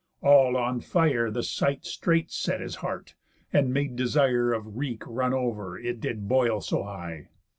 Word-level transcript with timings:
All 0.23 0.57
on 0.57 0.79
fire 0.79 1.29
The 1.29 1.43
sight 1.43 1.85
straight 1.85 2.31
set 2.31 2.59
his 2.59 2.77
heart, 2.77 3.13
and 3.53 3.71
made 3.71 3.95
desire 3.95 4.51
Of 4.51 4.75
wreak 4.75 5.03
run 5.05 5.31
over, 5.31 5.77
it 5.77 5.99
did 6.01 6.27
boil 6.27 6.59
so 6.59 6.81
high. 6.81 7.27